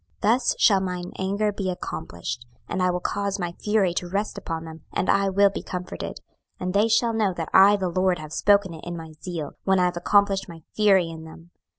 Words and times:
26:005:013 0.23 0.33
Thus 0.37 0.55
shall 0.57 0.79
mine 0.79 1.11
anger 1.19 1.51
be 1.53 1.69
accomplished, 1.69 2.47
and 2.67 2.81
I 2.81 2.89
will 2.89 2.99
cause 3.01 3.37
my 3.37 3.51
fury 3.51 3.93
to 3.93 4.09
rest 4.09 4.35
upon 4.35 4.65
them, 4.65 4.81
and 4.91 5.11
I 5.11 5.29
will 5.29 5.51
be 5.51 5.61
comforted: 5.61 6.21
and 6.59 6.73
they 6.73 6.87
shall 6.87 7.13
know 7.13 7.35
that 7.35 7.49
I 7.53 7.75
the 7.75 7.87
LORD 7.87 8.17
have 8.17 8.33
spoken 8.33 8.73
it 8.73 8.83
in 8.83 8.97
my 8.97 9.11
zeal, 9.21 9.51
when 9.63 9.77
I 9.79 9.85
have 9.85 9.97
accomplished 9.97 10.49
my 10.49 10.63
fury 10.75 11.07
in 11.07 11.25
them. 11.25 11.51